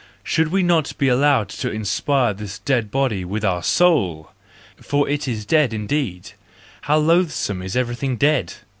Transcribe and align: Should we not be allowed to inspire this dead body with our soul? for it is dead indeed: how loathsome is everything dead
Should 0.23 0.47
we 0.47 0.63
not 0.63 0.97
be 0.97 1.07
allowed 1.09 1.49
to 1.49 1.69
inspire 1.69 2.33
this 2.33 2.57
dead 2.57 2.89
body 2.89 3.23
with 3.23 3.45
our 3.45 3.61
soul? 3.61 4.31
for 4.77 5.07
it 5.07 5.27
is 5.27 5.45
dead 5.45 5.75
indeed: 5.75 6.31
how 6.81 6.97
loathsome 6.97 7.61
is 7.61 7.75
everything 7.75 8.17
dead 8.17 8.55